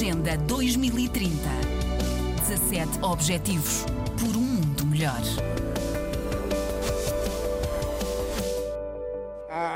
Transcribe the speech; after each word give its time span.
Agenda 0.00 0.34
2030. 0.34 1.30
17 2.48 3.04
Objetivos 3.04 3.84
por 4.18 4.34
um 4.34 4.40
mundo 4.40 4.86
melhor. 4.86 5.20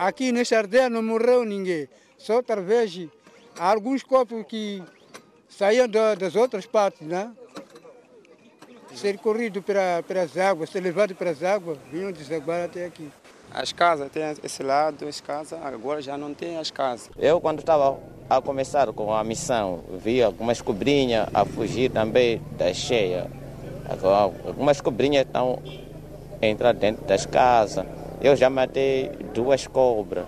Aqui 0.00 0.32
nesta 0.32 0.56
aldeia 0.56 0.88
não 0.88 1.02
morreu 1.02 1.44
ninguém. 1.44 1.86
Só 2.16 2.40
talvez 2.40 3.06
alguns 3.58 4.02
corpos 4.02 4.46
que 4.48 4.82
saíam 5.46 5.86
das 5.86 6.34
outras 6.34 6.64
partes, 6.64 7.06
né? 7.06 7.30
Ser 8.94 9.18
corrido 9.18 9.60
para, 9.60 10.02
pelas 10.04 10.38
águas, 10.38 10.70
ser 10.70 10.80
levado 10.80 11.14
para 11.14 11.32
as 11.32 11.42
águas, 11.42 11.76
vinham 11.92 12.10
desaguar 12.10 12.64
até 12.64 12.86
aqui. 12.86 13.10
As 13.54 13.72
casas, 13.72 14.10
tem 14.10 14.22
esse 14.42 14.64
lado, 14.64 15.06
as 15.06 15.20
casas, 15.20 15.60
agora 15.62 16.02
já 16.02 16.18
não 16.18 16.34
tem 16.34 16.58
as 16.58 16.72
casas. 16.72 17.08
Eu, 17.16 17.40
quando 17.40 17.60
estava 17.60 17.96
a 18.28 18.40
começar 18.40 18.92
com 18.92 19.14
a 19.14 19.22
missão, 19.22 19.84
vi 20.02 20.20
algumas 20.20 20.60
cobrinhas 20.60 21.28
a 21.32 21.44
fugir 21.44 21.88
também 21.88 22.42
da 22.58 22.74
cheia. 22.74 23.30
Algumas 24.44 24.80
cobrinhas 24.80 25.24
estão 25.24 25.60
a 26.42 26.46
entrar 26.46 26.74
dentro 26.74 27.04
das 27.04 27.26
casas. 27.26 27.86
Eu 28.20 28.34
já 28.34 28.50
matei 28.50 29.10
duas 29.32 29.68
cobras 29.68 30.24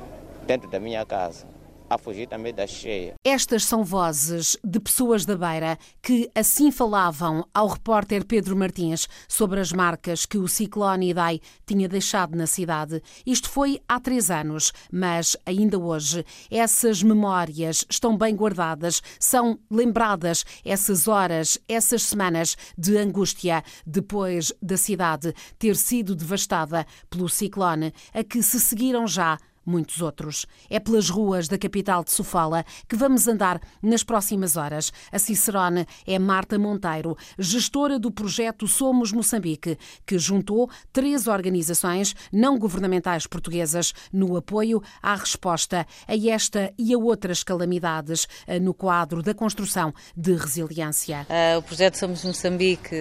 dentro 0.47 0.71
da 0.71 0.79
minha 0.79 1.05
casa 1.05 1.56
a 1.89 1.99
fugir 1.99 2.29
também 2.29 2.53
da 2.53 2.67
cheia. 2.67 3.15
Estas 3.25 3.65
são 3.65 3.85
vozes 3.85 4.57
de 4.65 4.81
pessoas 4.81 5.25
da 5.25 5.37
Beira 5.37 5.79
que 6.03 6.31
assim 6.35 6.71
falavam 6.71 7.47
ao 7.55 7.69
repórter 7.69 8.25
Pedro 8.25 8.57
Martins 8.57 9.09
sobre 9.29 9.61
as 9.61 9.73
marcas 9.73 10.27
que 10.27 10.39
o 10.39 10.49
ciclone 10.49 11.11
Idai 11.11 11.41
tinha 11.67 11.89
deixado 11.89 12.37
na 12.37 12.47
cidade. 12.47 13.03
Isto 13.25 13.49
foi 13.49 13.81
há 13.89 14.01
três 14.01 14.31
anos, 14.31 14.73
mas 14.93 15.37
ainda 15.47 15.79
hoje 15.79 16.25
essas 16.51 17.03
memórias 17.03 17.85
estão 17.89 18.17
bem 18.17 18.35
guardadas, 18.35 19.03
são 19.19 19.59
lembradas 19.71 20.45
essas 20.65 21.09
horas, 21.09 21.59
essas 21.69 22.03
semanas 22.03 22.57
de 22.77 22.97
angústia 22.97 23.63
depois 23.87 24.53
da 24.61 24.77
cidade 24.77 25.33
ter 25.59 25.77
sido 25.77 26.15
devastada 26.15 26.87
pelo 27.09 27.29
ciclone, 27.29 27.93
a 28.13 28.25
que 28.25 28.43
se 28.43 28.61
seguiram 28.61 29.07
já 29.07 29.39
muitos 29.67 30.01
outros. 30.01 30.47
É 30.71 30.79
pelas 30.79 31.11
ruas 31.11 31.49
da 31.49 31.59
capital 31.59 32.05
de 32.05 32.13
Sofala 32.13 32.65
que 32.89 32.97
vamos 32.97 33.27
andar 33.27 33.61
nas 33.83 34.03
próximas 34.03 34.57
horas. 34.57 34.93
A 35.11 35.19
Cicerone 35.19 35.87
é 36.07 36.19
Marta 36.19 36.59
Monteiro, 36.59 37.17
gestora 37.39 37.99
do 37.99 38.11
projeto 38.11 38.69
Somos 38.69 39.13
Moçambique, 39.13 39.77
que 40.07 40.19
juntou 40.19 40.71
três 40.93 41.27
organizações 41.27 42.15
não 42.33 42.59
governamentais 42.59 43.27
portuguesas 43.27 43.93
no 44.13 44.37
apoio 44.37 44.83
à 45.03 45.15
resposta 45.15 45.87
a 46.07 46.17
esta 46.17 46.73
e 46.79 46.95
a 46.95 46.99
outras 46.99 47.43
calamidades 47.43 48.29
eh, 48.47 48.61
no 48.61 48.73
quadro 48.73 49.23
da 49.23 49.35
construção 49.35 49.93
de 50.17 50.35
resiliência. 50.35 51.27
Uh, 51.29 51.59
o 51.59 51.63
projeto 51.63 51.97
Somos 51.97 52.25
Moçambique, 52.25 52.95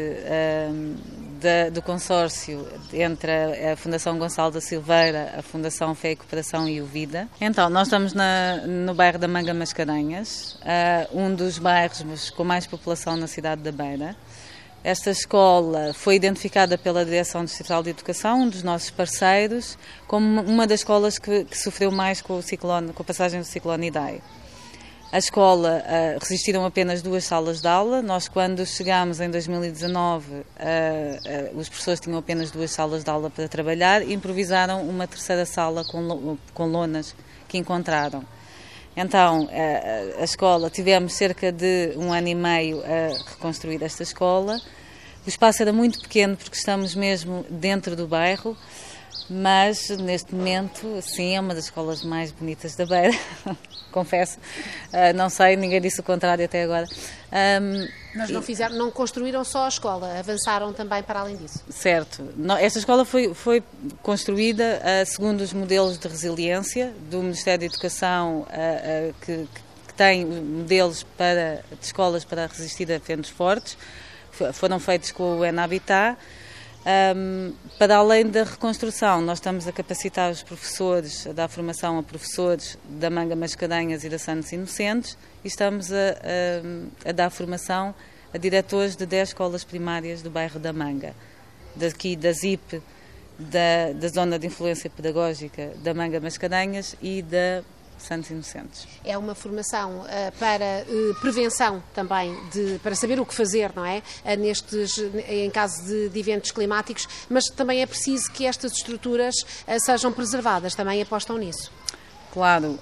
da, 1.39 1.69
do 1.69 1.81
consórcio 1.81 2.65
entre 2.93 3.31
a 3.71 3.75
Fundação 3.75 4.17
Gonçalo 4.17 4.51
da 4.51 4.61
Silveira, 4.61 5.33
a 5.37 5.41
Fundação 5.41 5.93
Fé 5.93 6.11
e 6.11 6.15
Cooperação 6.15 6.54
e 6.63 6.81
o 6.81 6.85
Vida. 6.85 7.27
Então, 7.41 7.69
nós 7.69 7.87
estamos 7.87 8.13
na, 8.13 8.57
no 8.65 8.93
bairro 8.93 9.19
da 9.19 9.27
Manga 9.27 9.53
Mascarenhas, 9.53 10.57
uh, 10.61 11.19
um 11.19 11.35
dos 11.35 11.57
bairros 11.57 12.29
com 12.29 12.43
mais 12.43 12.65
população 12.65 13.17
na 13.17 13.27
cidade 13.27 13.61
da 13.61 13.71
Beira. 13.71 14.15
Esta 14.83 15.09
escola 15.09 15.93
foi 15.93 16.15
identificada 16.15 16.77
pela 16.77 17.03
Direção 17.03 17.43
Distrital 17.43 17.83
de 17.83 17.89
Educação, 17.89 18.43
um 18.43 18.49
dos 18.49 18.63
nossos 18.63 18.91
parceiros, 18.91 19.77
como 20.07 20.41
uma 20.41 20.65
das 20.65 20.81
escolas 20.81 21.17
que, 21.17 21.43
que 21.43 21.57
sofreu 21.57 21.91
mais 21.91 22.21
com, 22.21 22.37
o 22.37 22.41
ciclone, 22.41 22.93
com 22.93 23.01
a 23.01 23.05
passagem 23.05 23.39
do 23.39 23.45
ciclone 23.45 23.87
Idai. 23.87 24.21
A 25.15 25.17
escola 25.17 25.81
uh, 25.81 26.19
resistiram 26.19 26.65
apenas 26.65 27.01
duas 27.01 27.23
salas 27.23 27.61
de 27.61 27.67
aula. 27.69 28.01
Nós, 28.01 28.27
quando 28.27 28.65
chegámos 28.65 29.21
em 29.21 29.29
2019, 29.29 30.29
uh, 30.29 30.41
uh, 30.43 31.57
os 31.57 31.69
professores 31.69 32.01
tinham 32.01 32.19
apenas 32.19 32.51
duas 32.51 32.69
salas 32.71 33.01
de 33.01 33.09
aula 33.09 33.29
para 33.29 33.47
trabalhar 33.47 34.01
e 34.01 34.11
improvisaram 34.11 34.81
uma 34.81 35.07
terceira 35.07 35.45
sala 35.45 35.85
com, 35.85 36.37
com 36.53 36.65
lonas 36.65 37.15
que 37.47 37.57
encontraram. 37.57 38.25
Então, 38.93 39.47
a 40.19 40.23
escola, 40.25 40.69
tivemos 40.69 41.13
cerca 41.13 41.49
de 41.49 41.93
um 41.95 42.11
ano 42.11 42.27
e 42.27 42.35
meio 42.35 42.83
a 42.83 43.29
reconstruir 43.29 43.81
esta 43.83 44.03
escola. 44.03 44.59
O 45.25 45.29
espaço 45.29 45.61
era 45.61 45.71
muito 45.71 46.01
pequeno 46.01 46.35
porque 46.35 46.57
estamos 46.57 46.93
mesmo 46.93 47.45
dentro 47.49 47.95
do 47.95 48.05
bairro 48.05 48.57
mas 49.29 49.89
neste 49.89 50.35
momento, 50.35 51.01
sim, 51.01 51.35
é 51.35 51.39
uma 51.39 51.55
das 51.55 51.65
escolas 51.65 52.03
mais 52.03 52.31
bonitas 52.31 52.75
da 52.75 52.85
Beira, 52.85 53.17
confesso. 53.91 54.37
Uh, 54.87 55.15
não 55.15 55.29
sei, 55.29 55.55
ninguém 55.55 55.81
disse 55.81 55.99
o 55.99 56.03
contrário 56.03 56.45
até 56.45 56.63
agora. 56.63 56.85
Um, 57.31 57.87
mas 58.15 58.29
não, 58.29 58.41
fizeram, 58.41 58.75
não 58.75 58.91
construíram 58.91 59.43
só 59.43 59.65
a 59.65 59.67
escola, 59.67 60.19
avançaram 60.19 60.71
também 60.73 61.01
para 61.01 61.21
além 61.21 61.35
disso. 61.37 61.63
Certo. 61.69 62.23
Esta 62.59 62.79
escola 62.79 63.03
foi, 63.03 63.33
foi 63.33 63.63
construída 64.03 64.79
uh, 64.81 65.05
segundo 65.05 65.41
os 65.41 65.51
modelos 65.51 65.97
de 65.97 66.07
resiliência 66.07 66.93
do 67.09 67.21
Ministério 67.21 67.61
da 67.61 67.65
Educação, 67.65 68.41
uh, 68.41 69.13
que, 69.21 69.47
que, 69.87 69.93
tem 69.95 70.25
modelos 70.25 71.03
para, 71.03 71.63
de 71.79 71.85
escolas 71.85 72.25
para 72.25 72.47
resistir 72.47 72.91
a 72.91 72.97
ventos 72.97 73.29
fortes. 73.29 73.77
Foram 74.53 74.77
feitos 74.77 75.13
com 75.13 75.39
o 75.39 75.45
Enabitat. 75.45 76.17
Um, 76.85 77.51
para 77.79 77.97
além 77.97 78.27
da 78.27 78.43
reconstrução, 78.43 79.19
nós 79.19 79.39
estamos 79.39 79.67
a 79.67 79.71
capacitar 79.71 80.29
os 80.29 80.43
professores, 80.43 81.25
a 81.25 81.33
dar 81.33 81.47
formação 81.47 81.97
a 81.97 82.03
professores 82.03 82.77
da 82.87 83.09
Manga 83.09 83.35
Mascarenhas 83.35 84.03
e 84.03 84.09
da 84.09 84.19
Santos 84.19 84.51
Inocentes 84.51 85.17
e 85.43 85.47
estamos 85.47 85.91
a, 85.91 85.95
a, 85.95 87.09
a, 87.09 87.11
dar 87.11 87.31
formação 87.31 87.95
a 88.31 88.37
diretores 88.37 88.95
de 88.95 89.03
10 89.03 89.29
escolas 89.29 89.63
primárias 89.63 90.21
do 90.21 90.29
bairro 90.29 90.59
da 90.59 90.71
Manga, 90.71 91.15
daqui 91.75 92.15
da 92.15 92.31
ZIP, 92.31 92.79
da, 93.39 93.91
da 93.95 94.07
Zona 94.07 94.37
de 94.37 94.45
Influência 94.45 94.87
Pedagógica 94.87 95.71
da 95.83 95.91
Manga 95.91 96.19
Mascarenhas 96.19 96.95
e 97.01 97.23
da 97.23 97.63
Santos 97.97 98.29
Inocentes. 98.29 98.87
É 99.03 99.17
uma 99.17 99.35
formação 99.35 100.01
uh, 100.01 100.05
para 100.39 100.85
uh, 100.87 101.15
prevenção 101.21 101.81
também, 101.93 102.35
de, 102.51 102.79
para 102.79 102.95
saber 102.95 103.19
o 103.19 103.25
que 103.25 103.33
fazer, 103.33 103.71
não 103.75 103.85
é? 103.85 104.01
Uh, 104.23 104.37
nestes, 104.37 104.97
em 105.27 105.49
caso 105.49 105.83
de, 105.83 106.09
de, 106.09 106.19
eventos 106.19 106.51
climáticos, 106.51 107.07
mas 107.29 107.45
também 107.45 107.81
é 107.81 107.85
preciso 107.85 108.31
que 108.31 108.45
estas 108.45 108.73
estruturas 108.73 109.35
sejam 109.79 110.11
preservadas, 110.11 110.75
também 110.75 111.01
apostam 111.01 111.37
nisso. 111.37 111.71
Claro, 112.33 112.77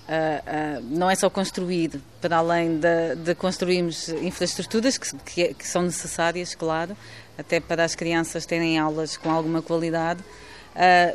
não 0.84 1.08
é 1.08 1.16
só 1.16 1.30
construir, 1.30 2.02
para 2.20 2.38
além 2.38 2.80
de, 2.80 3.16
de 3.18 3.36
construirmos 3.36 4.10
infraestruturas 4.10 4.98
que, 4.98 5.16
que, 5.18 5.54
que 5.54 5.68
são 5.68 5.84
necessárias, 5.84 6.56
claro, 6.56 6.98
até 7.38 7.60
para 7.60 7.84
as 7.84 7.94
crianças 7.94 8.46
terem 8.46 8.80
aulas 8.80 9.16
com 9.16 9.30
alguma 9.30 9.62
qualidade, 9.62 10.24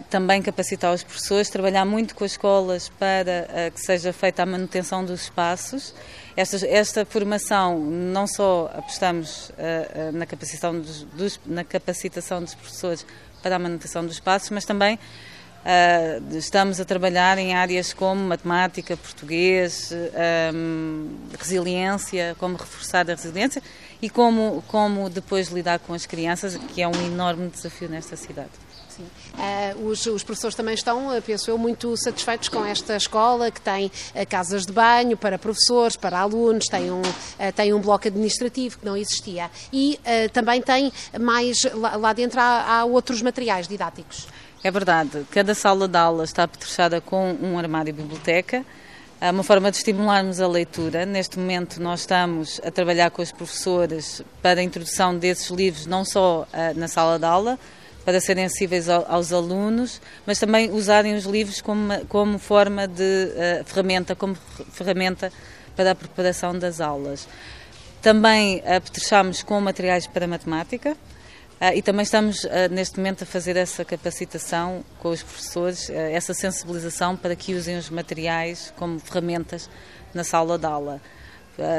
Também 0.08 0.41
capacitar 0.41 0.94
os 0.94 1.02
professores, 1.02 1.50
trabalhar 1.50 1.84
muito 1.84 2.14
com 2.14 2.24
as 2.24 2.32
escolas 2.32 2.88
para 2.88 3.48
uh, 3.48 3.72
que 3.72 3.80
seja 3.80 4.12
feita 4.12 4.42
a 4.42 4.46
manutenção 4.46 5.04
dos 5.04 5.22
espaços. 5.22 5.92
Esta, 6.36 6.64
esta 6.66 7.04
formação, 7.04 7.80
não 7.80 8.26
só 8.26 8.70
apostamos 8.72 9.50
uh, 9.50 10.12
na, 10.12 10.26
capacitação 10.26 10.78
dos, 10.78 11.02
dos, 11.02 11.41
na 11.44 11.64
capacitação 11.64 12.41
dos 12.41 12.54
professores 12.54 13.04
para 13.42 13.56
a 13.56 13.58
manutenção 13.58 14.04
dos 14.04 14.14
espaços, 14.14 14.50
mas 14.50 14.64
também 14.64 14.98
estamos 16.32 16.80
a 16.80 16.84
trabalhar 16.84 17.36
em 17.36 17.54
áreas 17.54 17.92
como 17.92 18.22
matemática, 18.22 18.97
português, 18.97 19.92
um, 20.54 21.10
resiliência, 21.38 22.34
como 22.38 22.56
reforçar 22.56 23.10
a 23.10 23.14
resiliência 23.14 23.62
e 24.00 24.08
como, 24.08 24.64
como 24.66 25.10
depois 25.10 25.48
lidar 25.48 25.78
com 25.80 25.92
as 25.92 26.06
crianças, 26.06 26.56
que 26.56 26.80
é 26.80 26.88
um 26.88 27.06
enorme 27.06 27.48
desafio 27.48 27.88
nesta 27.88 28.16
cidade. 28.16 28.67
Sim. 28.98 29.04
Uh, 29.78 29.86
os, 29.86 30.04
os, 30.06 30.25
professores 30.25 30.56
também 30.56 30.75
estão, 30.75 31.12
eh, 31.12 31.20
penso 31.20 31.48
eu, 31.48 31.56
muito 31.56 31.97
satisfeitos 31.97 32.48
com 32.48 32.64
esta 32.64 32.97
escola, 32.97 33.48
que 33.48 33.60
tem 33.60 33.86
uh, 33.86 33.91
casas 34.28 34.66
de 34.66 34.72
banho 34.72 35.16
para 35.16 35.38
professores, 35.38 35.94
para 35.94 36.19
alunos, 36.19 36.66
tem 36.66 36.91
um, 36.91 37.00
uh, 37.00 37.53
tem 37.54 37.72
um 37.72 37.80
bloco 37.80 38.09
administrativo 38.09 38.78
que 38.78 38.84
não 38.84 38.97
existia. 38.97 39.48
E 39.72 39.98
também 40.33 40.60
tem 40.60 40.92
mais, 41.21 41.59
lá, 41.74 41.97
lá 41.97 42.12
dentro 42.12 42.41
há, 42.41 42.78
há 42.78 42.84
outros 42.84 43.22
materiais 43.22 43.68
didáticos. 43.68 44.27
É 44.65 44.71
verdade, 44.71 45.24
cada 45.30 45.54
sala 45.54 45.86
de 45.86 45.97
aula 45.97 46.24
está 46.24 46.42
apetrechada 46.42 47.00
com 47.00 47.33
um 47.41 47.59
armário 47.59 47.95
biblioteca, 47.95 48.65
é 49.21 49.30
uma 49.30 49.42
forma 49.42 49.71
de 49.71 49.77
estimularmos 49.77 50.41
a 50.41 50.48
leitura. 50.48 51.06
Neste 51.06 51.39
momento, 51.39 51.80
nós 51.80 52.00
estamos 52.00 52.60
a 52.65 52.71
trabalhar 52.71 53.10
com 53.10 53.22
os 53.22 53.30
professores 53.30 54.22
para 54.42 54.60
a 54.60 54.62
introdução 54.62 55.16
desses 55.16 55.48
livros, 55.50 55.86
não 55.86 56.04
só 56.04 56.47
na 56.77 56.89
sala 56.89 57.18
de 57.18 57.24
aula, 57.24 57.59
para 58.09 58.22
serem 58.22 58.47
acessíveis 58.47 58.89
aos 58.89 59.34
alunos, 59.34 60.01
mas 60.25 60.39
também 60.39 60.71
usarem 60.71 61.15
os 61.15 61.25
livros 61.25 61.60
como, 61.60 62.07
como 62.07 62.39
forma 62.39 62.89
de 62.89 63.03
uh, 63.03 63.65
ferramenta, 63.66 64.16
como 64.16 64.34
ferramenta 64.72 65.31
para 65.77 65.91
a 65.91 65.95
preparação 65.95 66.59
das 66.59 66.81
aulas. 66.81 67.28
Também 68.01 68.63
apetrechamos 68.66 69.43
com 69.43 69.60
materiais 69.60 70.07
para 70.07 70.27
matemática, 70.27 70.97
Uh, 71.60 71.75
e 71.75 71.83
também 71.83 72.05
estamos 72.05 72.45
uh, 72.45 72.51
neste 72.71 72.99
momento 72.99 73.25
a 73.25 73.27
fazer 73.27 73.57
essa 73.57 73.84
capacitação 73.84 74.84
com 75.01 75.09
os 75.09 75.25
professores, 75.25 75.91
essa 75.91 76.33
sensibilização 76.33 77.16
para 77.16 77.34
que 77.34 77.53
usem 77.53 77.77
os 77.77 77.91
materiais 77.91 78.72
como 78.77 79.01
ferramentas 79.01 79.69
na 80.15 80.22
sala 80.22 80.57
de 80.57 80.65
aula. 80.65 81.01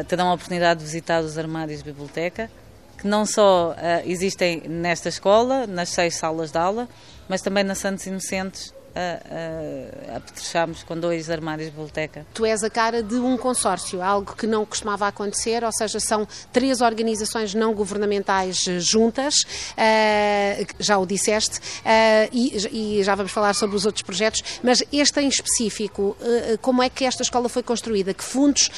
terão 0.09 0.29
a 0.29 0.33
oportunidade 0.33 0.81
de 0.81 0.85
visitar 0.85 1.21
os 1.21 1.37
armários 1.37 1.81
de 1.81 1.85
biblioteca, 1.85 2.51
que 2.99 3.07
não 3.07 3.25
só 3.25 3.75
existem 4.05 4.61
nesta 4.67 5.07
escola, 5.09 5.65
nas 5.65 5.89
seis 5.89 6.15
salas 6.15 6.51
de 6.51 6.57
aula, 6.57 6.87
mas 7.27 7.41
também 7.41 7.63
na 7.63 7.75
Santos 7.75 8.05
Inocentes, 8.05 8.73
a, 8.95 10.13
a, 10.13 10.17
apetrechamos 10.17 10.83
com 10.83 10.97
dois 10.97 11.29
armários 11.29 11.67
de 11.67 11.71
biblioteca. 11.71 12.25
Tu 12.33 12.45
és 12.45 12.63
a 12.63 12.69
cara 12.69 13.01
de 13.03 13.15
um 13.15 13.37
consórcio, 13.37 14.01
algo 14.01 14.35
que 14.35 14.47
não 14.47 14.65
costumava 14.65 15.07
acontecer, 15.07 15.63
ou 15.63 15.71
seja, 15.71 15.99
são 15.99 16.27
três 16.51 16.81
organizações 16.81 17.53
não 17.53 17.73
governamentais 17.73 18.57
juntas, 18.79 19.33
uh, 19.43 20.65
já 20.79 20.97
o 20.97 21.05
disseste, 21.05 21.59
uh, 21.59 22.29
e, 22.31 22.99
e, 22.99 23.03
já 23.03 23.15
vamos 23.15 23.31
falar 23.31 23.53
sobre 23.53 23.75
os 23.75 23.85
outros 23.85 24.03
projetos, 24.03 24.43
mas 24.63 24.83
este 24.91 25.19
em 25.19 25.27
específico, 25.27 26.15
uh, 26.19 26.57
como 26.61 26.83
é 26.83 26.89
que 26.89 27.05
esta 27.05 27.23
escola 27.23 27.49
foi 27.49 27.63
construída? 27.63 28.13
Que 28.13 28.23
fundos 28.23 28.69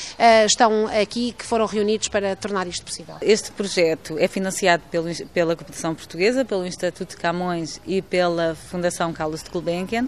estão 0.45 0.87
aqui 0.87 1.33
que 1.33 1.45
foram 1.45 1.65
reunidos 1.65 2.07
para 2.07 2.35
tornar 2.35 2.67
isto 2.67 2.85
possível? 2.85 3.15
Este 3.21 3.51
projeto 3.51 4.17
é 4.19 4.27
financiado 4.27 4.83
pelo, 4.91 5.13
pela 5.27 5.55
Cooperação 5.55 5.95
Portuguesa, 5.95 6.45
pelo 6.45 6.65
Instituto 6.65 7.09
de 7.09 7.17
Camões 7.17 7.79
e 7.85 8.01
pela 8.01 8.55
Fundação 8.55 9.11
Carlos 9.13 9.43
de 9.43 9.49
Gulbenkian 9.49 10.07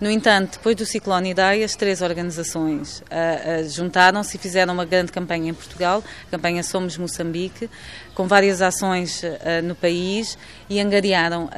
no 0.00 0.08
entanto, 0.08 0.58
depois 0.58 0.76
do 0.76 0.86
ciclone 0.86 1.30
Idai, 1.30 1.64
as 1.64 1.74
três 1.74 2.00
organizações 2.02 3.00
uh, 3.00 3.64
uh, 3.64 3.68
juntaram-se 3.68 4.36
e 4.36 4.38
fizeram 4.40 4.72
uma 4.72 4.84
grande 4.84 5.10
campanha 5.10 5.50
em 5.50 5.54
Portugal, 5.54 6.04
a 6.28 6.30
campanha 6.30 6.62
Somos 6.62 6.96
Moçambique, 6.96 7.68
com 8.14 8.28
várias 8.28 8.62
ações 8.62 9.24
uh, 9.24 9.28
no 9.64 9.74
país 9.74 10.38
e 10.70 10.78
angariaram, 10.78 11.48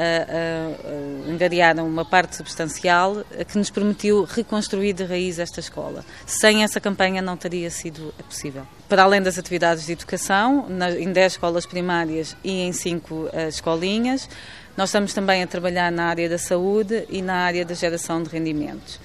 angariaram 1.29 1.87
uma 1.87 2.05
parte 2.05 2.37
substancial 2.37 3.25
que 3.49 3.59
nos 3.59 3.71
permitiu 3.71 4.25
reconstruir 4.25 4.93
de 4.93 5.05
raiz 5.05 5.39
esta 5.39 5.59
escola. 5.59 6.05
Sem 6.25 6.63
essa 6.63 6.81
campanha 6.81 7.21
não 7.21 7.37
teria 7.37 7.71
sido 7.71 8.15
possível. 8.29 8.67
Para 8.89 9.03
além 9.03 9.21
das 9.21 9.39
atividades 9.39 9.85
de 9.85 9.93
educação, 9.93 10.67
em 10.99 11.13
10 11.13 11.33
escolas 11.33 11.67
primárias 11.67 12.37
e 12.45 12.63
em 12.63 12.73
5 12.73 13.31
escolinhas, 13.49 14.29
nós 14.81 14.89
estamos 14.89 15.13
também 15.13 15.43
a 15.43 15.47
trabalhar 15.47 15.93
na 15.93 16.05
área 16.05 16.27
da 16.27 16.39
saúde 16.39 17.05
e 17.11 17.21
na 17.21 17.35
área 17.35 17.67
da 17.67 17.75
geração 17.75 18.23
de 18.23 18.30
rendimentos. 18.31 18.99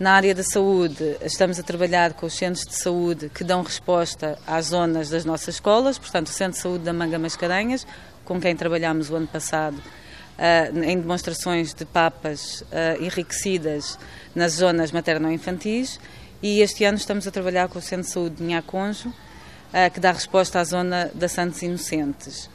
Na 0.00 0.12
área 0.12 0.34
da 0.34 0.42
saúde, 0.42 1.18
estamos 1.20 1.58
a 1.58 1.62
trabalhar 1.62 2.14
com 2.14 2.24
os 2.24 2.32
centros 2.32 2.64
de 2.64 2.74
saúde 2.74 3.28
que 3.28 3.44
dão 3.44 3.62
resposta 3.62 4.38
às 4.46 4.68
zonas 4.68 5.10
das 5.10 5.26
nossas 5.26 5.56
escolas, 5.56 5.98
portanto, 5.98 6.28
o 6.28 6.30
Centro 6.30 6.54
de 6.54 6.62
Saúde 6.62 6.84
da 6.84 6.92
Manga 6.92 7.18
Mascarenhas, 7.18 7.86
com 8.24 8.40
quem 8.40 8.56
trabalhámos 8.56 9.10
o 9.10 9.16
ano 9.16 9.26
passado 9.26 9.76
uh, 9.76 10.82
em 10.82 10.98
demonstrações 10.98 11.74
de 11.74 11.84
papas 11.84 12.62
uh, 12.62 13.02
enriquecidas 13.02 13.98
nas 14.34 14.52
zonas 14.52 14.90
materno-infantis, 14.90 16.00
e 16.42 16.62
este 16.62 16.84
ano 16.84 16.96
estamos 16.96 17.26
a 17.26 17.30
trabalhar 17.30 17.68
com 17.68 17.78
o 17.78 17.82
Centro 17.82 18.06
de 18.06 18.12
Saúde 18.12 18.36
de 18.36 18.42
Minhaconjo, 18.42 19.10
uh, 19.10 19.90
que 19.92 20.00
dá 20.00 20.12
resposta 20.12 20.60
à 20.60 20.64
zona 20.64 21.10
da 21.14 21.28
Santos 21.28 21.60
Inocentes. 21.60 22.48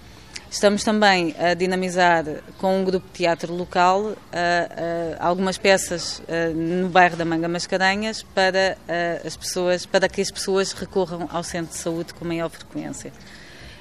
Estamos 0.56 0.86
também 0.86 1.36
a 1.38 1.54
dinamizar 1.54 2.24
com 2.60 2.80
um 2.80 2.86
grupo 2.86 3.06
de 3.08 3.14
teatro 3.16 3.54
local 3.54 4.16
algumas 5.20 5.58
peças 5.58 6.22
no 6.56 6.88
bairro 6.88 7.18
da 7.18 7.26
Manga 7.26 7.50
Mascarenhas 7.50 8.24
para 8.24 8.78
as 9.26 9.36
pessoas, 9.36 9.86
para 9.86 10.08
que 10.08 10.22
as 10.22 10.32
pessoas 10.32 10.72
recorram 10.72 11.28
ao 11.30 11.44
centro 11.44 11.74
de 11.74 11.78
saúde 11.78 12.14
com 12.14 12.24
maior 12.24 12.50
frequência. 12.50 13.12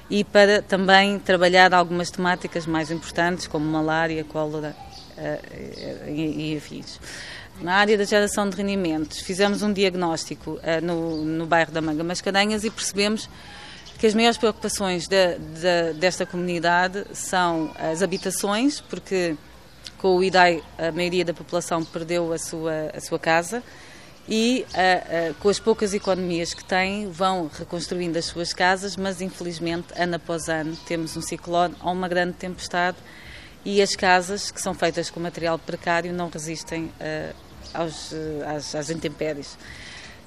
E 0.09 0.25
para 0.25 0.61
também 0.61 1.17
trabalhar 1.17 1.73
algumas 1.73 2.11
temáticas 2.11 2.67
mais 2.67 2.91
importantes, 2.91 3.47
como 3.47 3.65
malária, 3.65 4.25
cólera 4.25 4.75
e, 6.09 6.51
e 6.51 6.57
afins. 6.57 6.99
Na 7.61 7.75
área 7.75 7.97
da 7.97 8.03
geração 8.03 8.49
de 8.49 8.57
rendimentos, 8.57 9.21
fizemos 9.21 9.61
um 9.61 9.71
diagnóstico 9.71 10.59
no, 10.83 11.23
no 11.23 11.45
bairro 11.45 11.71
da 11.71 11.81
Manga 11.81 12.03
Mascarenhas 12.03 12.65
e 12.65 12.69
percebemos 12.69 13.29
que 14.05 14.09
as 14.09 14.13
maiores 14.13 14.37
preocupações 14.37 15.07
de, 15.07 15.39
de, 15.39 15.93
desta 15.93 16.27
comunidade 16.27 17.05
são 17.11 17.71
as 17.75 18.03
habitações, 18.03 18.79
porque 18.79 19.35
com 19.97 20.17
o 20.17 20.23
IDAI 20.23 20.61
a 20.77 20.91
maioria 20.91 21.25
da 21.25 21.33
população 21.33 21.83
perdeu 21.83 22.31
a 22.31 22.37
sua, 22.37 22.91
a 22.93 23.01
sua 23.01 23.17
casa 23.17 23.63
e 24.29 24.63
com 25.39 25.49
as 25.49 25.57
poucas 25.57 25.95
economias 25.95 26.53
que 26.53 26.63
têm 26.63 27.09
vão 27.09 27.49
reconstruindo 27.51 28.19
as 28.19 28.25
suas 28.25 28.53
casas, 28.53 28.95
mas 28.95 29.21
infelizmente 29.21 29.87
ano 29.97 30.17
após 30.17 30.49
ano 30.49 30.77
temos 30.85 31.17
um 31.17 31.21
ciclone 31.23 31.73
ou 31.83 31.91
uma 31.91 32.07
grande 32.07 32.33
tempestade 32.33 32.97
e 33.65 33.81
as 33.81 33.95
casas 33.95 34.51
que 34.51 34.61
são 34.61 34.75
feitas 34.75 35.09
com 35.09 35.19
material 35.19 35.57
precário 35.57 36.13
não 36.13 36.29
resistem 36.29 36.83
uh, 36.83 37.35
aos, 37.73 38.13
às, 38.55 38.75
às 38.75 38.91
intempéries. 38.91 39.57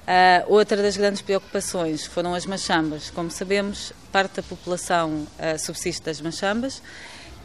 Uh, 0.09 0.51
outra 0.51 0.75
das 0.81 0.97
grandes 0.97 1.21
preocupações 1.21 2.03
foram 2.03 2.33
as 2.33 2.43
machambas. 2.43 3.11
Como 3.11 3.29
sabemos, 3.29 3.93
parte 4.11 4.37
da 4.37 4.41
população 4.41 5.27
uh, 5.37 5.59
subsiste 5.59 6.01
das 6.01 6.19
machambas 6.19 6.81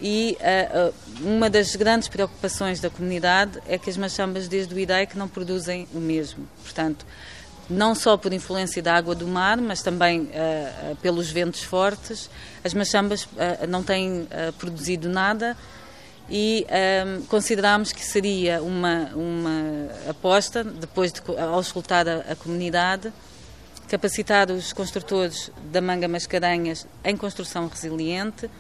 e 0.01 0.39
uh, 0.41 0.95
uma 1.21 1.51
das 1.51 1.77
grandes 1.77 2.09
preocupações 2.09 2.81
da 2.81 2.89
comunidade 2.89 3.61
é 3.69 3.77
que 3.77 3.91
as 3.91 3.99
machambas 3.99 4.49
desde 4.49 4.75
o 4.75 4.79
IDAIC 4.79 5.15
não 5.15 5.29
produzem 5.29 5.87
o 5.93 5.99
mesmo. 5.99 6.49
Portanto, 6.63 7.05
não 7.69 7.95
só 7.95 8.17
por 8.17 8.33
influência 8.33 8.83
da 8.83 8.95
água 8.95 9.15
do 9.15 9.29
mar, 9.29 9.59
mas 9.59 9.83
também 9.83 10.31
pelos 11.01 11.31
ventos 11.31 11.63
fortes, 11.63 12.29
as 12.63 12.75
machambas 12.75 13.27
não 13.67 13.83
têm 13.83 14.29
produzido 14.59 15.09
nada 15.09 15.57
e 16.29 16.67
um, 17.07 17.23
considerámos 17.27 17.93
que 17.93 18.05
seria 18.05 18.63
uma, 18.63 19.11
uma 19.15 20.11
aposta, 20.11 20.65
depois 20.65 21.13
de 21.13 21.21
ao 21.39 21.61
escutar 21.61 22.09
a, 22.09 22.33
a 22.33 22.37
comunidade, 22.37 23.13
capacitar 23.89 24.51
os 24.51 24.73
construtores 24.73 25.51
da 25.71 25.81
Manga 25.81 26.09
Mascarenhas 26.09 26.87
em 27.05 27.17
construção 27.17 27.69
resiliente 27.69 28.51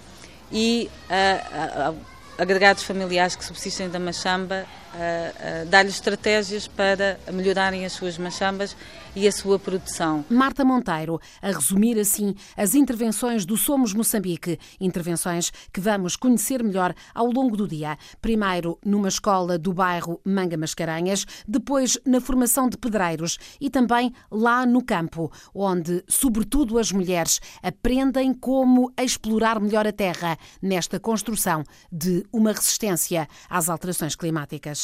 e 0.52 0.90
uh, 1.10 1.96
agregados 2.38 2.82
familiares 2.82 3.34
que 3.34 3.44
subsistem 3.44 3.88
da 3.88 3.98
machamba, 3.98 4.66
uh, 4.94 5.66
dar-lhes 5.66 5.94
estratégias 5.94 6.66
para 6.66 7.18
melhorarem 7.32 7.84
as 7.84 7.92
suas 7.92 8.16
machambas 8.18 8.76
e 9.16 9.28
a 9.28 9.32
sua 9.32 9.58
produção. 9.58 10.24
Marta 10.28 10.64
Monteiro, 10.64 11.20
a 11.40 11.48
resumir 11.48 11.98
assim 11.98 12.34
as 12.56 12.74
intervenções 12.74 13.46
do 13.46 13.56
Somos 13.56 13.94
Moçambique, 13.94 14.58
intervenções 14.80 15.52
que 15.72 15.80
vamos 15.80 16.16
conhecer 16.16 16.62
melhor 16.62 16.94
ao 17.14 17.26
longo 17.26 17.56
do 17.56 17.68
dia. 17.68 17.96
Primeiro 18.20 18.78
numa 18.84 19.08
escola 19.08 19.58
do 19.58 19.72
bairro 19.72 20.20
Manga 20.24 20.56
Mascarenhas, 20.56 21.24
depois 21.46 21.98
na 22.04 22.20
formação 22.20 22.68
de 22.68 22.76
pedreiros 22.76 23.38
e 23.60 23.70
também 23.70 24.12
lá 24.30 24.66
no 24.66 24.84
campo, 24.84 25.30
onde, 25.54 26.02
sobretudo, 26.08 26.78
as 26.78 26.90
mulheres 26.90 27.40
aprendem 27.62 28.34
como 28.34 28.92
explorar 28.98 29.60
melhor 29.60 29.86
a 29.86 29.92
terra 29.92 30.36
nesta 30.60 30.98
construção 30.98 31.62
de 31.90 32.24
uma 32.32 32.52
resistência 32.52 33.28
às 33.48 33.68
alterações 33.68 34.16
climáticas. 34.16 34.83